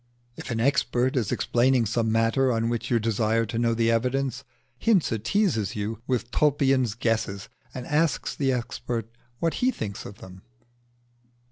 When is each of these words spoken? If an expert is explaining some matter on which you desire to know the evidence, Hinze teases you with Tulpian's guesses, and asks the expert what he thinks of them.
If 0.35 0.49
an 0.49 0.59
expert 0.59 1.15
is 1.15 1.31
explaining 1.31 1.85
some 1.85 2.11
matter 2.11 2.51
on 2.51 2.69
which 2.69 2.89
you 2.89 2.97
desire 2.97 3.45
to 3.45 3.59
know 3.59 3.75
the 3.75 3.91
evidence, 3.91 4.43
Hinze 4.79 5.15
teases 5.23 5.75
you 5.75 6.01
with 6.07 6.31
Tulpian's 6.31 6.95
guesses, 6.95 7.49
and 7.71 7.85
asks 7.85 8.35
the 8.35 8.51
expert 8.51 9.11
what 9.37 9.53
he 9.61 9.69
thinks 9.69 10.03
of 10.07 10.17
them. 10.17 10.41